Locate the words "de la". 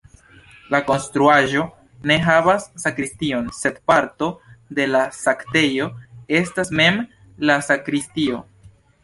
4.81-5.03